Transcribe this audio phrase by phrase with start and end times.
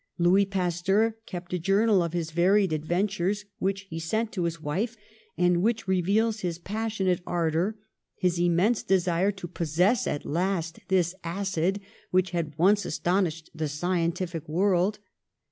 [0.17, 4.59] Louis Pas teur kept a journal of his varied adventures, which he sent to his
[4.59, 4.97] wife
[5.37, 7.77] and which reveals his passionate ardor,
[8.15, 14.49] his immense desire to possess at last this acid which had once astonished the scientific
[14.49, 14.97] world.